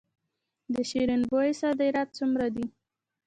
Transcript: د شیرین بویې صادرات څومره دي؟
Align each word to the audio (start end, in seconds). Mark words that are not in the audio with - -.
د 0.73 0.75
شیرین 0.89 1.21
بویې 1.29 1.53
صادرات 1.61 2.09
څومره 2.17 2.47
دي؟ 2.55 2.65